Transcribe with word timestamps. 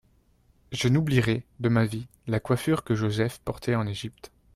Je 0.71 0.87
n'oublierai 0.87 1.45
de 1.59 1.69
ma 1.69 1.85
vie 1.85 2.07
la 2.25 2.39
coiffure 2.39 2.83
que 2.83 2.95
Joseph 2.95 3.39
portait 3.45 3.75
en 3.75 3.85
Égypte. 3.85 4.31